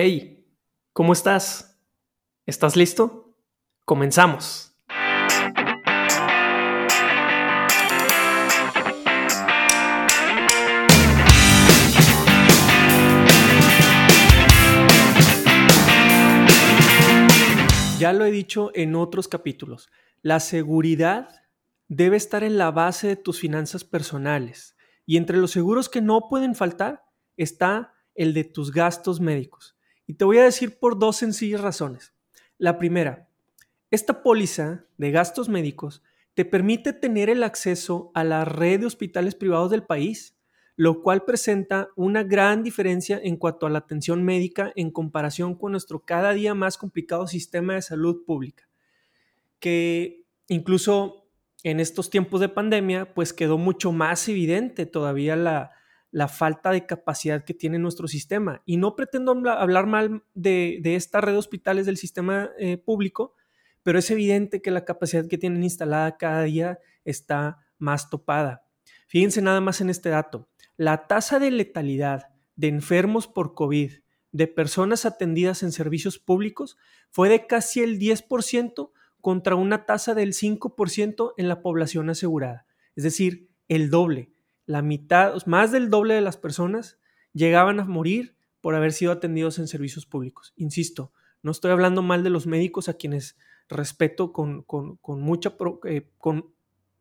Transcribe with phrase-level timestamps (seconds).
[0.00, 0.46] Hey,
[0.92, 1.76] ¿cómo estás?
[2.46, 3.34] ¿Estás listo?
[3.84, 4.72] Comenzamos.
[17.98, 19.90] Ya lo he dicho en otros capítulos,
[20.22, 21.28] la seguridad
[21.88, 26.28] debe estar en la base de tus finanzas personales y entre los seguros que no
[26.28, 27.02] pueden faltar
[27.36, 29.74] está el de tus gastos médicos.
[30.08, 32.14] Y te voy a decir por dos sencillas razones.
[32.56, 33.28] La primera,
[33.90, 39.34] esta póliza de gastos médicos te permite tener el acceso a la red de hospitales
[39.34, 40.34] privados del país,
[40.76, 45.72] lo cual presenta una gran diferencia en cuanto a la atención médica en comparación con
[45.72, 48.66] nuestro cada día más complicado sistema de salud pública,
[49.60, 51.28] que incluso
[51.64, 55.72] en estos tiempos de pandemia, pues quedó mucho más evidente todavía la,
[56.10, 58.62] la falta de capacidad que tiene nuestro sistema.
[58.64, 63.34] Y no pretendo hablar mal de, esta red de hospitales del sistema eh, público,
[63.82, 68.64] pero es evidente que la capacidad que tienen instalada cada día está más topada.
[69.06, 70.48] Fíjense nada más en este dato.
[70.76, 73.92] La tasa de letalidad de enfermos por COVID
[74.32, 76.76] de personas atendidas en servicios públicos
[77.10, 82.66] fue de casi el 10% contra una tasa del 5% en la población asegurada.
[82.94, 84.32] Es decir, el doble
[84.68, 86.98] la mitad, más del doble de las personas
[87.32, 90.52] llegaban a morir por haber sido atendidos en servicios públicos.
[90.56, 91.10] Insisto,
[91.42, 93.38] no estoy hablando mal de los médicos a quienes
[93.70, 94.66] respeto con,
[95.06, 96.52] mucha, eh, con,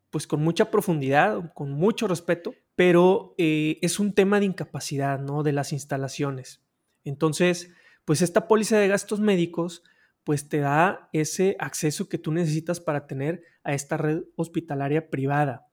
[0.09, 5.44] pues con mucha profundidad, con mucho respeto, pero eh, es un tema de incapacidad, ¿no?
[5.44, 6.64] De las instalaciones.
[7.04, 7.74] Entonces,
[8.06, 9.84] pues esta póliza de gastos médicos,
[10.24, 15.67] pues te da ese acceso que tú necesitas para tener a esta red hospitalaria privada.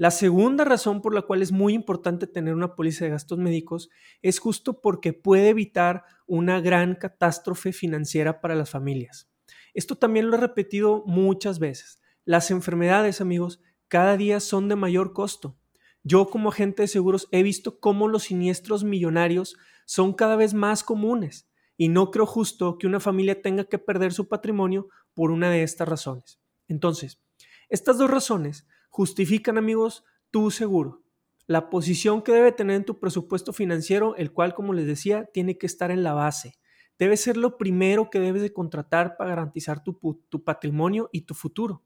[0.00, 3.90] La segunda razón por la cual es muy importante tener una póliza de gastos médicos
[4.22, 9.30] es justo porque puede evitar una gran catástrofe financiera para las familias.
[9.74, 12.00] Esto también lo he repetido muchas veces.
[12.24, 15.58] Las enfermedades, amigos, cada día son de mayor costo.
[16.02, 19.54] Yo como agente de seguros he visto cómo los siniestros millonarios
[19.84, 24.14] son cada vez más comunes y no creo justo que una familia tenga que perder
[24.14, 26.40] su patrimonio por una de estas razones.
[26.68, 27.20] Entonces,
[27.68, 31.02] estas dos razones justifican, amigos, tu seguro.
[31.46, 35.58] La posición que debe tener en tu presupuesto financiero, el cual, como les decía, tiene
[35.58, 36.58] que estar en la base.
[36.98, 39.98] Debe ser lo primero que debes de contratar para garantizar tu,
[40.28, 41.82] tu patrimonio y tu futuro.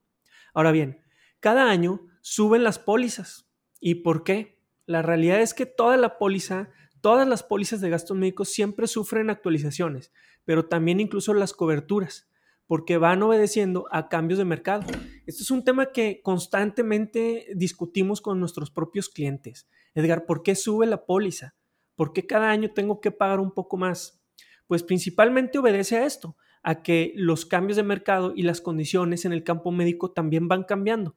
[0.53, 1.03] Ahora bien,
[1.41, 3.49] cada año suben las pólizas.
[3.81, 4.59] ¿Y por qué?
[4.87, 6.71] La realidad es que toda la póliza,
[7.01, 10.13] todas las pólizas de gastos médicos siempre sufren actualizaciones,
[10.45, 12.29] pero también incluso las coberturas
[12.67, 14.85] porque van obedeciendo a cambios de mercado.
[15.27, 19.69] Esto es un tema que constantemente discutimos con nuestros propios clientes.
[19.95, 21.55] Edgar, ¿por qué sube la póliza?
[21.95, 24.23] ¿Por qué cada año tengo que pagar un poco más?
[24.67, 29.33] Pues principalmente obedece a esto, a que los cambios de mercado y las condiciones en
[29.33, 31.17] el campo médico también van cambiando.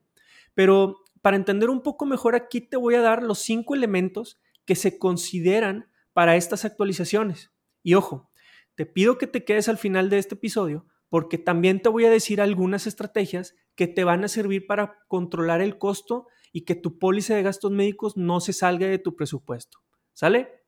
[0.54, 4.76] Pero para entender un poco mejor aquí te voy a dar los cinco elementos que
[4.76, 7.50] se consideran para estas actualizaciones.
[7.82, 8.30] Y ojo,
[8.74, 12.10] te pido que te quedes al final de este episodio porque también te voy a
[12.10, 16.98] decir algunas estrategias que te van a servir para controlar el costo y que tu
[16.98, 19.78] póliza de gastos médicos no se salga de tu presupuesto.
[20.12, 20.62] ¿Sale?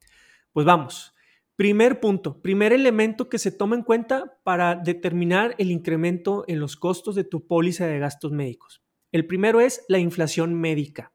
[0.52, 1.14] Pues vamos.
[1.56, 6.76] Primer punto, primer elemento que se toma en cuenta para determinar el incremento en los
[6.76, 8.82] costos de tu póliza de gastos médicos.
[9.12, 11.12] El primero es la inflación médica,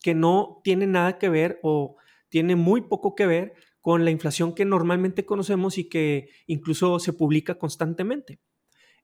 [0.00, 1.96] que no tiene nada que ver o
[2.28, 7.12] tiene muy poco que ver con la inflación que normalmente conocemos y que incluso se
[7.12, 8.40] publica constantemente.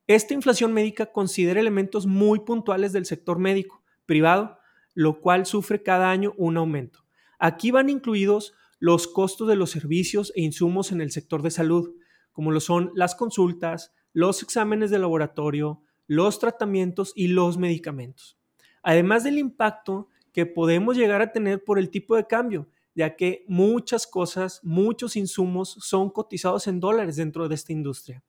[0.07, 4.59] Esta inflación médica considera elementos muy puntuales del sector médico privado,
[4.93, 7.07] lo cual sufre cada año un aumento.
[7.39, 11.95] Aquí van incluidos los costos de los servicios e insumos en el sector de salud,
[12.33, 18.39] como lo son las consultas, los exámenes de laboratorio, los tratamientos y los medicamentos.
[18.83, 23.45] Además del impacto que podemos llegar a tener por el tipo de cambio, ya que
[23.49, 28.23] muchas cosas, muchos insumos son cotizados en dólares dentro de esta industria.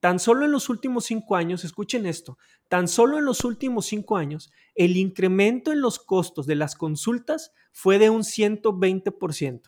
[0.00, 2.38] Tan solo en los últimos cinco años, escuchen esto,
[2.68, 7.52] tan solo en los últimos cinco años, el incremento en los costos de las consultas
[7.72, 9.62] fue de un 120%.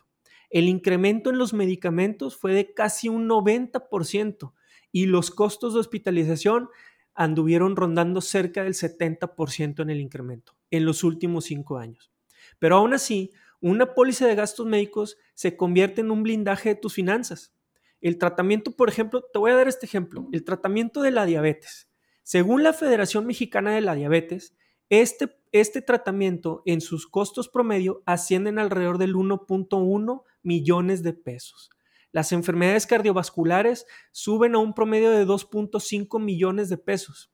[0.49, 4.53] El incremento en los medicamentos fue de casi un 90%
[4.91, 6.69] y los costos de hospitalización
[7.13, 12.11] anduvieron rondando cerca del 70% en el incremento en los últimos cinco años.
[12.57, 16.93] Pero aún así, una póliza de gastos médicos se convierte en un blindaje de tus
[16.93, 17.53] finanzas.
[18.01, 21.89] El tratamiento, por ejemplo, te voy a dar este ejemplo, el tratamiento de la diabetes.
[22.23, 24.55] Según la Federación Mexicana de la Diabetes,
[24.89, 31.69] este, este tratamiento en sus costos promedio ascienden alrededor del 1.1 millones de pesos.
[32.11, 37.31] Las enfermedades cardiovasculares suben a un promedio de 2.5 millones de pesos.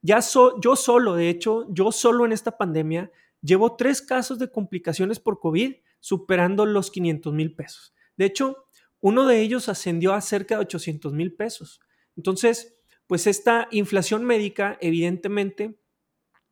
[0.00, 0.20] Ya
[0.62, 3.10] yo solo, de hecho, yo solo en esta pandemia
[3.46, 7.94] llevo tres casos de complicaciones por COVID superando los 500 mil pesos.
[8.16, 8.66] De hecho,
[9.00, 11.80] uno de ellos ascendió a cerca de 800 mil pesos.
[12.16, 12.74] Entonces,
[13.06, 15.78] pues esta inflación médica evidentemente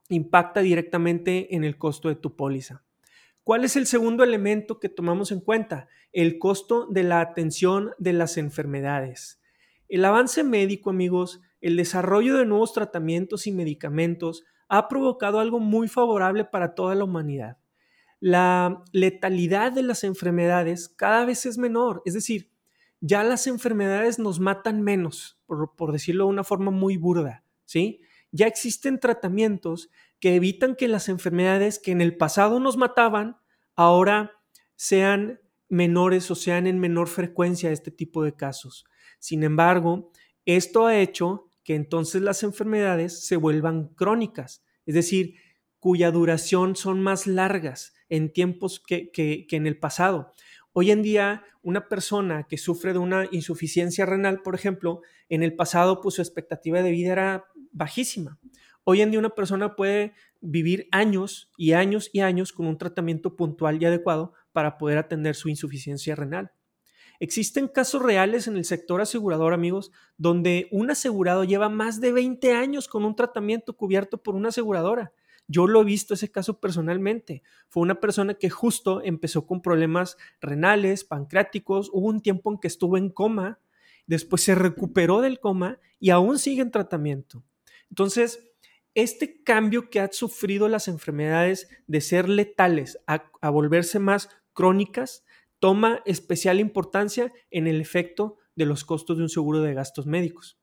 [0.09, 2.85] impacta directamente en el costo de tu póliza.
[3.43, 5.89] ¿Cuál es el segundo elemento que tomamos en cuenta?
[6.13, 9.41] El costo de la atención de las enfermedades.
[9.89, 15.89] El avance médico, amigos, el desarrollo de nuevos tratamientos y medicamentos ha provocado algo muy
[15.89, 17.59] favorable para toda la humanidad.
[18.21, 22.51] La letalidad de las enfermedades cada vez es menor, es decir,
[23.01, 28.01] ya las enfermedades nos matan menos, por, decirlo de una forma muy burda, ¿sí?
[28.33, 29.91] Ya existen tratamientos
[30.21, 33.37] que evitan que las enfermedades que en el pasado nos mataban,
[33.77, 34.33] ahora
[34.75, 38.87] sean menores o sean en menor frecuencia este tipo de casos.
[39.19, 40.11] Sin embargo,
[40.47, 45.35] esto ha hecho que entonces las enfermedades se vuelvan crónicas, es decir,
[45.79, 50.33] cuya duración son más largas en tiempos que, que en el pasado.
[50.73, 55.55] Hoy en día, una persona que sufre de una insuficiencia renal, por ejemplo, en el
[55.55, 58.39] pasado, pues su expectativa de vida era bajísima.
[58.83, 63.35] Hoy en día una persona puede vivir años y años y años con un tratamiento
[63.35, 66.53] puntual y adecuado para poder atender su insuficiencia renal.
[67.21, 72.53] Existen casos reales en el sector asegurador, amigos, donde un asegurado lleva más de 20
[72.53, 75.13] años con un tratamiento cubierto por una aseguradora
[75.47, 77.43] yo lo he visto ese caso personalmente.
[77.69, 82.69] Fue una persona que justo empezó con problemas renales, pancreáticos, hubo un tiempo en que
[82.69, 83.61] estuvo en coma,
[84.07, 87.45] después se recuperó del coma y aún sigue en tratamiento.
[87.91, 88.53] Entonces,
[88.95, 95.24] este cambio que han sufrido las enfermedades de ser letales a, a volverse más crónicas
[95.65, 100.61] toma especial importancia en el efecto de los costos de un seguro de gastos médicos.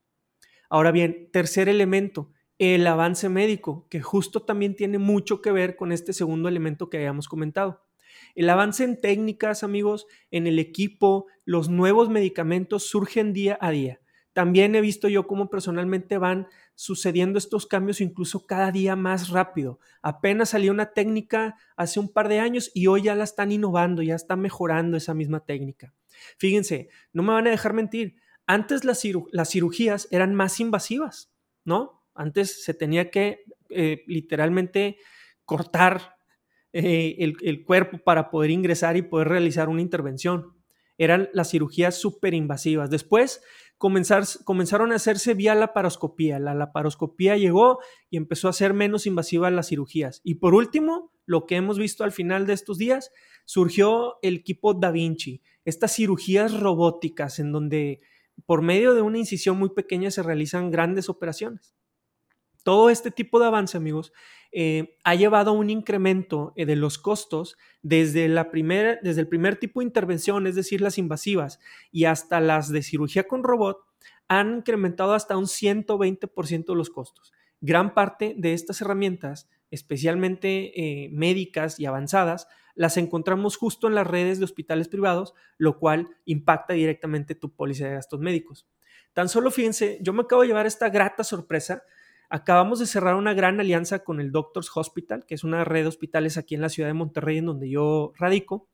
[0.69, 5.91] Ahora bien, tercer elemento, el avance médico, que justo también tiene mucho que ver con
[5.91, 7.83] este segundo elemento que habíamos comentado.
[8.35, 14.01] El avance en técnicas, amigos, en el equipo, los nuevos medicamentos surgen día a día.
[14.33, 19.79] También he visto yo cómo personalmente van sucediendo estos cambios incluso cada día más rápido.
[20.01, 24.01] Apenas salió una técnica hace un par de años y hoy ya la están innovando,
[24.01, 25.93] ya están mejorando esa misma técnica.
[26.37, 28.15] Fíjense, no me van a dejar mentir,
[28.47, 28.99] antes las,
[29.49, 31.31] cirugías eran más invasivas,
[31.63, 32.03] ¿no?
[32.13, 34.97] Antes se tenía que eh, literalmente
[35.45, 36.15] cortar
[36.73, 40.53] eh, el, cuerpo para poder ingresar y poder realizar una intervención.
[40.97, 42.89] Eran las cirugías súper invasivas.
[42.89, 43.41] Después
[43.81, 46.37] comenzaron a hacerse vía laparoscopía.
[46.39, 47.79] La laparoscopía llegó
[48.09, 50.21] y empezó a ser menos invasiva las cirugías.
[50.23, 53.11] Y por último, lo que hemos visto al final de estos días,
[53.45, 58.01] surgió el equipo Da Vinci, estas cirugías robóticas en donde
[58.45, 61.75] por medio de una incisión muy pequeña se realizan grandes operaciones.
[62.63, 64.13] Todo este tipo de avance, amigos,
[64.51, 68.49] eh, ha llevado a un incremento eh, de los costos desde, la
[69.01, 71.59] desde el primer tipo de intervención, es decir, las invasivas,
[71.91, 73.79] y hasta las de cirugía con robot,
[74.27, 77.33] han incrementado hasta un 120% de los costos.
[77.61, 80.71] Gran parte de estas herramientas, especialmente
[81.05, 86.09] eh, médicas y avanzadas, las encontramos justo en las redes de hospitales privados, lo cual
[86.25, 88.67] impacta directamente tu póliza de gastos médicos.
[89.13, 91.83] Tan solo fíjense, yo me acabo de llevar esta grata sorpresa
[92.33, 95.89] Acabamos de cerrar una gran alianza con el Doctors Hospital, que es una red de
[95.89, 98.69] hospitales aquí en la ciudad de Monterrey, en donde yo radico.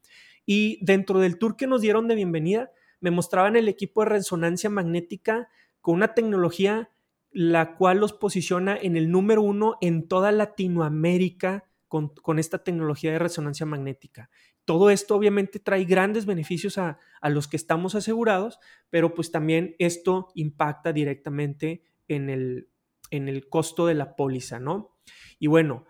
[0.45, 4.69] Y dentro del tour que nos dieron de bienvenida, me mostraban el equipo de resonancia
[4.69, 5.49] magnética
[5.81, 6.91] con una tecnología
[7.31, 13.17] la cual los posiciona en el número uno en toda Latinoamérica con, esta tecnología de
[13.19, 14.29] resonancia magnética.
[14.65, 18.59] Todo esto obviamente trae grandes beneficios a, a, los que estamos asegurados,
[18.91, 22.69] pero pues también esto impacta directamente en el,
[23.11, 24.95] en el costo de la póliza, ¿no?
[25.39, 25.85] Y bueno,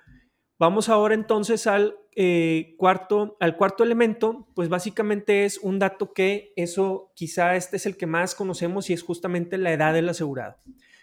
[0.59, 6.51] vamos ahora entonces al, eh, cuarto, al cuarto elemento, pues básicamente es un dato que
[6.55, 10.57] eso quizá este es el que más conocemos y es justamente la edad del asegurado.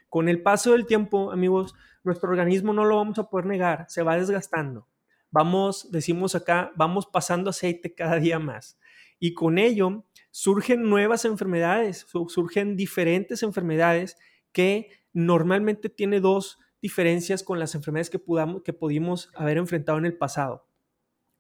[0.09, 4.03] Con el paso del tiempo, amigos, nuestro organismo no lo vamos a poder negar, se
[4.03, 4.89] va desgastando.
[5.31, 8.79] Vamos, decimos acá, vamos pasando aceite cada día más.
[9.19, 14.17] Y con ello surgen nuevas enfermedades, surgen diferentes enfermedades
[14.55, 18.23] que normalmente tiene dos diferencias con las enfermedades que,
[18.65, 20.69] que pudimos haber enfrentado en el pasado.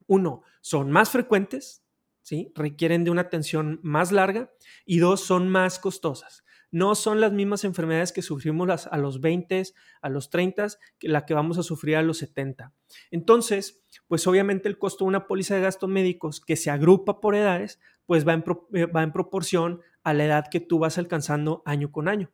[0.06, 1.85] Uno, son más frecuentes,
[2.23, 2.52] ¿sí?
[2.54, 4.52] requieren de una atención más larga
[4.85, 6.44] y dos, son más costosas.
[6.71, 9.62] No son las mismas enfermedades que sufrimos a los 20,
[10.02, 10.66] a los 30,
[10.99, 12.75] que la que vamos a sufrir a los 70.
[13.12, 17.37] Entonces, pues obviamente el costo de una póliza de gastos médicos que se agrupa por
[17.37, 21.62] edades, pues va en, eh, va en proporción a la edad que tú vas alcanzando
[21.64, 22.33] año con año.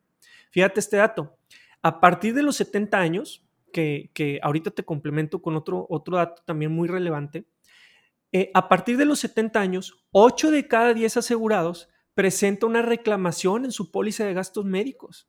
[0.50, 1.36] Fíjate este dato.
[1.82, 6.72] A partir de los 70 años, que, ahorita te complemento con otro, otro dato también
[6.72, 7.46] muy relevante,
[8.32, 13.64] eh, a partir de los 70 años, 8 de cada 10 asegurados presenta una reclamación
[13.64, 15.28] en su póliza de gastos médicos.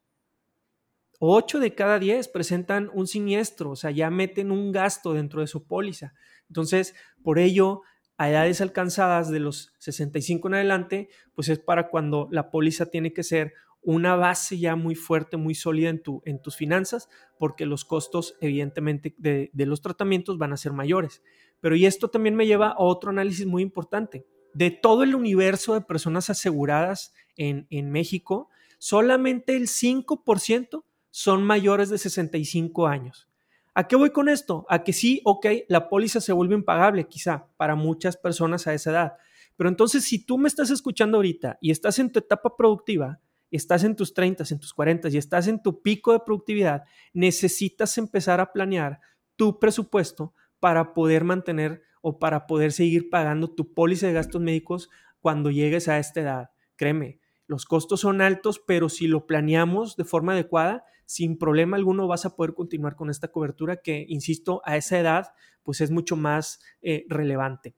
[1.19, 5.47] 8 de cada 10 presentan un siniestro, o sea, ya meten un gasto dentro de
[5.47, 6.13] su póliza.
[6.47, 7.81] Entonces, por ello,
[8.17, 13.13] a edades alcanzadas de los 65 en adelante, pues es para cuando la póliza tiene
[13.13, 17.65] que ser una base ya muy fuerte, muy sólida en, tu, en tus finanzas, porque
[17.65, 21.23] los costos, evidentemente, de, los tratamientos van a ser mayores.
[21.59, 24.25] Pero y esto también me lleva a otro análisis muy importante.
[24.53, 31.89] De todo el universo de personas aseguradas en, en México, solamente el 5% son mayores
[31.89, 33.27] de 65 años.
[33.73, 34.65] ¿A qué voy con esto?
[34.69, 38.91] A que sí, ok, la póliza se vuelve impagable quizá para muchas personas a esa
[38.91, 39.13] edad.
[39.55, 43.21] Pero entonces, si tú me estás escuchando ahorita y estás en tu etapa productiva,
[43.57, 47.97] estás en tus 30, en tus 40 y estás en tu pico de productividad, necesitas
[47.97, 48.99] empezar a planear
[49.35, 54.89] tu presupuesto para poder mantener o para poder seguir pagando tu póliza de gastos médicos
[55.19, 56.49] cuando llegues a esta edad.
[56.75, 62.07] Créeme, los costos son altos, pero si lo planeamos de forma adecuada, sin problema alguno
[62.07, 65.27] vas a poder continuar con esta cobertura que, insisto, a esa edad
[65.63, 67.75] pues es mucho más eh, relevante.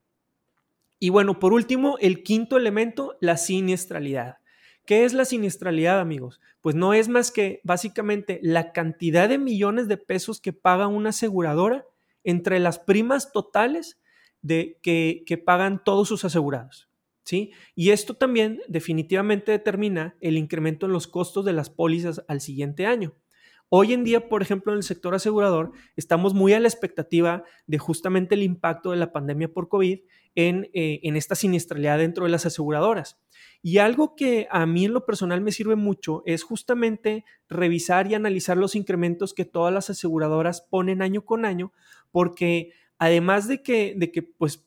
[0.98, 4.36] Y bueno, por último, el quinto elemento, la siniestralidad.
[4.86, 6.40] ¿Qué es la siniestralidad, amigos?
[6.60, 11.08] Pues no es más que básicamente la cantidad de millones de pesos que paga una
[11.08, 11.86] aseguradora
[12.22, 13.98] entre las primas totales
[14.42, 16.90] de, que, que pagan todos sus asegurados.
[17.22, 17.52] ¿Sí?
[17.74, 22.84] Y esto también definitivamente determina el incremento en los costos de las pólizas al siguiente
[22.84, 23.14] año.
[23.70, 27.78] Hoy en día, por ejemplo, en el sector asegurador, estamos muy a la expectativa de
[27.78, 30.00] justamente el impacto de la pandemia por COVID
[30.34, 33.18] en, eh, en esta siniestralidad dentro de las aseguradoras.
[33.66, 38.14] Y algo que a mí en lo personal me sirve mucho es justamente revisar y
[38.14, 41.72] analizar los incrementos que todas las aseguradoras ponen año con año,
[42.10, 44.66] porque además de que, de que pues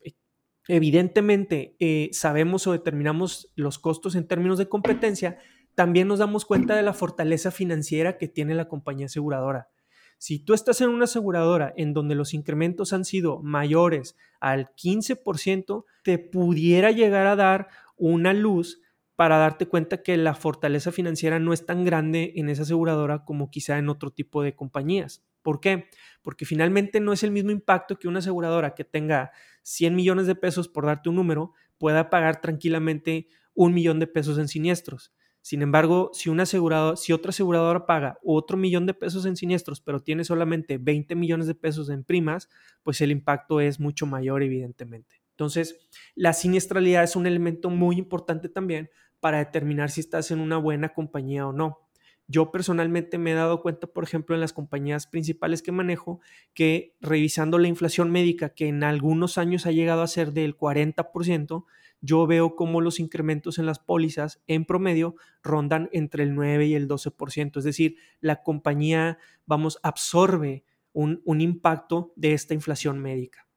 [0.68, 5.38] evidentemente eh, sabemos o determinamos los costos en términos de competencia,
[5.76, 9.70] también nos damos cuenta de la fortaleza financiera que tiene la compañía aseguradora.
[10.18, 15.86] Si tú estás en una aseguradora en donde los incrementos han sido mayores al 15%,
[16.02, 18.82] te pudiera llegar a dar una luz
[19.18, 23.50] para darte cuenta que la fortaleza financiera no es tan grande en esa aseguradora como
[23.50, 25.26] quizá en otro tipo de compañías.
[25.42, 25.90] ¿Por qué?
[26.22, 29.32] Porque finalmente no es el mismo impacto que una aseguradora que tenga
[29.64, 34.38] 100 millones de pesos, por darte un número, pueda pagar tranquilamente un millón de pesos
[34.38, 35.12] en siniestros.
[35.42, 40.00] Sin embargo, si, una si otra aseguradora paga otro millón de pesos en siniestros, pero
[40.00, 42.50] tiene solamente 20 millones de pesos en primas,
[42.84, 45.24] pues el impacto es mucho mayor, evidentemente.
[45.32, 45.78] Entonces,
[46.16, 50.94] la siniestralidad es un elemento muy importante también para determinar si estás en una buena
[50.94, 51.80] compañía o no.
[52.28, 56.20] Yo personalmente me he dado cuenta, por ejemplo, en las compañías principales que manejo,
[56.54, 61.66] que revisando la inflación médica, que en algunos años ha llegado a ser del 40%,
[62.02, 66.76] yo veo cómo los incrementos en las pólizas en promedio rondan entre el 9 y
[66.76, 67.58] el 12%.
[67.58, 73.48] Es decir, la compañía, vamos, absorbe un, impacto de esta inflación médica.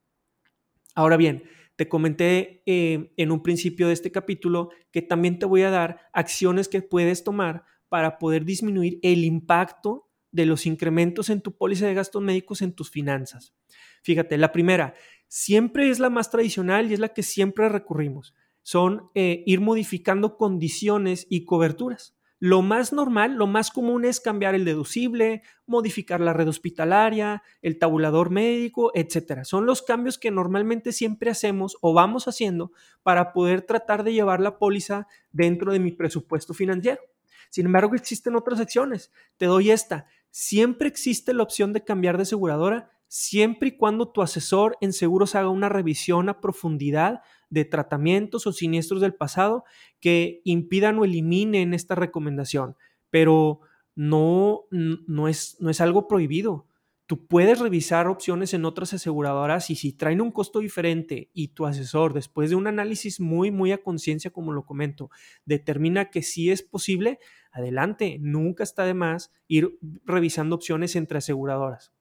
[0.95, 1.45] Ahora bien,
[1.81, 6.11] te comenté eh, en un principio de este capítulo que también te voy a dar
[6.13, 11.87] acciones que puedes tomar para poder disminuir el impacto de los incrementos en tu póliza
[11.87, 13.55] de gastos médicos en tus finanzas.
[14.03, 14.93] Fíjate, la primera,
[15.27, 18.35] siempre es la más tradicional y es la que siempre recurrimos.
[18.61, 22.15] Son eh, ir modificando condiciones y coberturas.
[22.43, 27.79] Lo más normal, lo más común es cambiar el deducible, modificar la red hospitalaria, el
[27.79, 29.45] tabulador médico, etc.
[29.45, 34.41] Son los cambios que normalmente siempre hacemos o vamos haciendo para poder tratar de llevar
[34.41, 37.03] la póliza dentro de mi presupuesto financiero.
[37.51, 39.13] Sin embargo, existen otras acciones.
[39.37, 40.07] Te doy esta.
[40.31, 45.35] Siempre existe la opción de cambiar de aseguradora siempre y cuando tu asesor en seguros
[45.35, 49.65] haga una revisión a profundidad de tratamientos o siniestros del pasado
[49.99, 52.77] que impidan o eliminen esta recomendación.
[53.11, 53.63] Pero
[53.97, 56.69] no, no, es, no es algo prohibido.
[57.07, 61.67] Tú puedes revisar opciones en otras aseguradoras y si traen un costo diferente y tu
[61.67, 65.11] asesor, después de un análisis muy, muy a conciencia, como lo comento,
[65.45, 67.19] determina que sí es posible,
[67.51, 68.19] adelante.
[68.21, 71.93] Nunca está de más ir revisando opciones entre aseguradoras.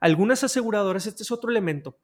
[0.00, 1.98] Algunas aseguradoras, este es otro elemento,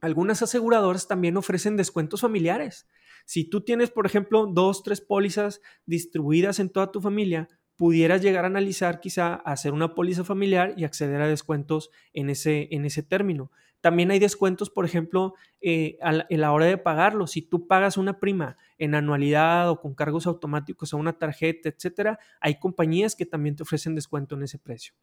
[0.00, 2.86] algunas aseguradoras también ofrecen descuentos familiares.
[3.24, 8.44] Si tú tienes, por ejemplo, dos, tres pólizas distribuidas en toda tu familia, pudieras llegar
[8.44, 13.02] a analizar quizá hacer una póliza familiar y acceder a descuentos en ese, en ese
[13.02, 13.50] término.
[13.80, 17.28] También hay descuentos, por ejemplo, eh, a, la, la, hora de pagarlo.
[17.28, 22.18] Si tú pagas una prima en anualidad o con cargos automáticos a una tarjeta, etcétera,
[22.40, 24.94] hay compañías que también te ofrecen descuento en ese precio.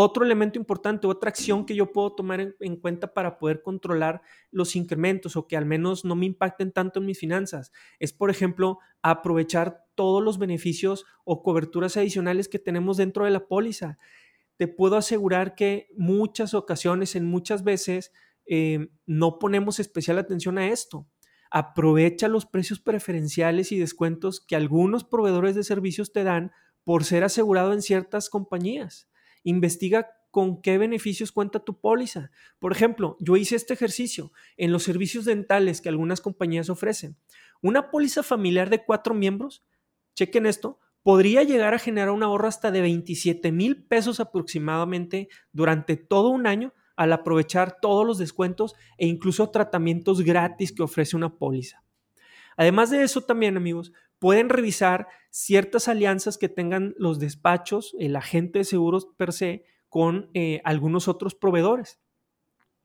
[0.00, 4.22] Otro elemento importante, otra acción que yo puedo tomar en, en, cuenta para poder controlar
[4.50, 8.30] los incrementos o que al menos no me impacten tanto en mis finanzas es, por
[8.30, 13.98] ejemplo, aprovechar todos los beneficios o coberturas adicionales que tenemos dentro de la póliza
[14.58, 18.12] te puedo asegurar que muchas ocasiones, en muchas veces,
[18.44, 21.06] eh, no ponemos especial atención a esto.
[21.50, 26.50] Aprovecha los precios preferenciales y descuentos que algunos proveedores de servicios te dan
[26.82, 29.08] por ser asegurado en ciertas compañías.
[29.48, 32.30] Investiga con qué beneficios cuenta tu póliza.
[32.58, 37.16] Por ejemplo, yo hice este ejercicio en los servicios dentales que algunas compañías ofrecen.
[37.62, 39.64] Una póliza familiar de cuatro miembros,
[40.14, 45.96] chequen esto, podría llegar a generar un ahorro hasta de 27 mil pesos aproximadamente durante
[45.96, 51.38] todo un año al aprovechar todos los descuentos e incluso tratamientos gratis que ofrece una
[51.38, 51.82] póliza.
[52.58, 58.60] Además de eso también, amigos, pueden revisar ciertas alianzas que tengan los despachos, el agente
[58.60, 62.00] de seguros per se, con eh, algunos otros proveedores.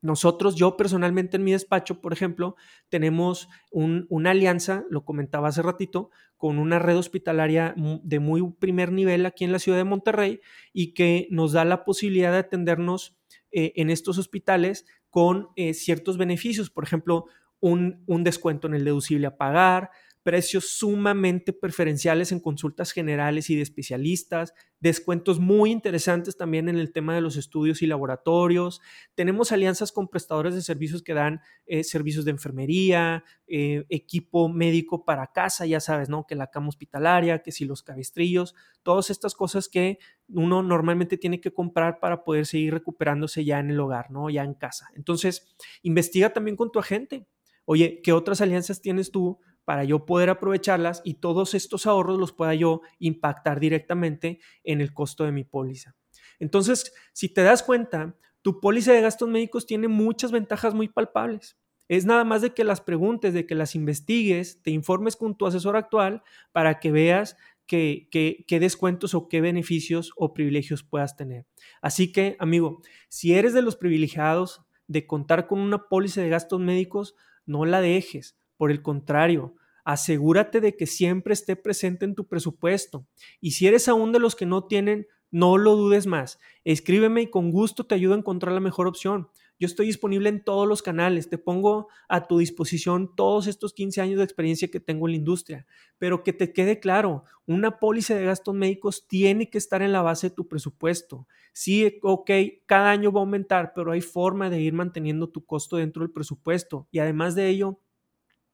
[0.04, 2.58] Nosotros, yo personalmente en mi despacho, por ejemplo,
[2.90, 8.92] tenemos un, una alianza, lo comentaba hace ratito, con una red hospitalaria de muy primer
[8.92, 10.42] nivel aquí en la ciudad de Monterrey
[10.74, 13.18] y que nos da la posibilidad de atendernos
[13.52, 17.28] eh, en estos hospitales con eh, ciertos beneficios, por ejemplo,
[17.62, 19.90] un, un descuento en el deducible a pagar,
[20.24, 26.92] precios sumamente preferenciales en consultas generales y de especialistas, descuentos muy interesantes también en el
[26.92, 28.82] tema de los estudios y laboratorios.
[29.16, 35.04] Tenemos alianzas con prestadores de servicios que dan eh, servicios de enfermería, eh, equipo médico
[35.04, 36.26] para casa, ya sabes, ¿no?
[36.26, 40.00] Que la cama hospitalaria, que si los cabestrillos, todas estas cosas que
[40.30, 44.30] uno normalmente tiene que comprar para poder seguir recuperándose ya en el hogar, ¿no?
[44.30, 44.88] Ya en casa.
[44.96, 47.28] Entonces, investiga también con tu agente.
[47.66, 52.34] Oye, ¿qué otras alianzas tienes tú para yo poder aprovecharlas y todos estos ahorros los
[52.34, 55.96] pueda yo impactar directamente en el costo de mi póliza.
[56.40, 61.58] Entonces, si te das cuenta, tu póliza de gastos médicos tiene muchas ventajas muy palpables.
[61.88, 65.46] Es nada más de que las preguntes, de que las investigues, te informes con tu
[65.46, 68.08] asesor actual para que veas qué,
[68.50, 71.46] descuentos o qué beneficios o privilegios puedas tener.
[71.82, 76.60] Así que, amigo, si eres de los privilegiados de contar con una póliza de gastos
[76.60, 82.30] médicos, no la dejes por el contrario, asegúrate de que siempre esté presente en tu
[82.30, 83.06] presupuesto.
[83.42, 86.40] Y si eres aún de los que no tienen, no lo dudes más.
[86.64, 89.28] Escríbeme y con gusto te ayudo a encontrar la mejor opción.
[89.60, 94.00] Yo estoy disponible en todos los canales, te pongo a tu disposición todos estos 15
[94.00, 98.16] años de experiencia que tengo en la industria, pero que te quede claro, una póliza
[98.16, 101.28] de gastos médicos tiene que estar en la base de tu presupuesto.
[101.52, 102.32] Sí, ok,
[102.66, 106.14] cada año va a aumentar, pero hay forma de ir manteniendo tu costo dentro del
[106.14, 107.80] presupuesto y además de ello,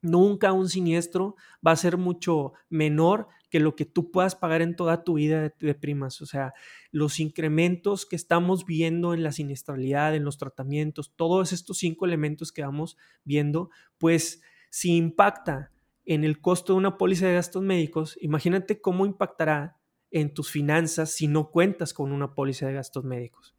[0.01, 1.35] Nunca un siniestro
[1.65, 5.53] va a ser mucho menor que lo que tú puedas pagar en toda tu vida
[5.59, 6.21] de, primas.
[6.21, 6.53] O sea,
[6.91, 12.51] los incrementos que estamos viendo en la siniestralidad, en los tratamientos, todos estos cinco elementos
[12.51, 15.71] que vamos viendo, pues si impacta
[16.05, 19.77] en el costo de una póliza de gastos médicos, imagínate cómo impactará
[20.11, 23.55] en tus finanzas si no cuentas con una póliza de gastos médicos.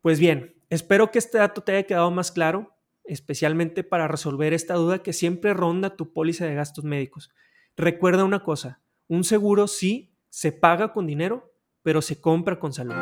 [0.00, 2.73] Pues bien, espero que este dato te haya quedado más claro
[3.04, 7.30] especialmente para resolver esta duda que siempre ronda tu póliza de gastos médicos.
[7.76, 12.94] Recuerda una cosa, un seguro sí se paga con dinero, pero se compra con salud.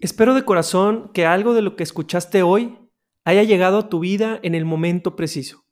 [0.00, 2.78] Espero de corazón que algo de lo que escuchaste hoy
[3.24, 5.64] haya llegado a tu vida en el momento preciso.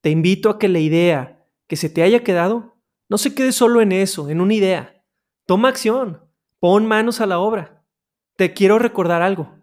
[0.00, 3.82] Te invito a que la idea que se te haya quedado no se quede solo
[3.82, 5.04] en eso, en una idea.
[5.44, 6.29] Toma acción.
[6.60, 7.86] Pon manos a la obra.
[8.36, 9.58] Te quiero recordar algo.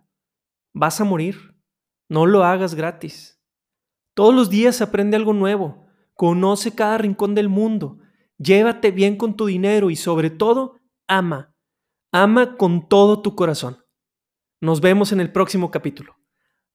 [0.73, 1.55] Vas a morir.
[2.09, 3.39] No lo hagas gratis.
[4.15, 5.85] Todos los días aprende algo nuevo.
[6.15, 7.99] Conoce cada rincón del mundo.
[8.39, 11.53] Llévate bien con tu dinero y sobre todo, ama.
[12.11, 13.85] Ama con todo tu corazón.
[14.59, 16.15] Nos vemos en el próximo capítulo.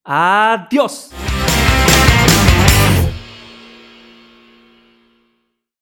[0.05, 1.11] Adiós.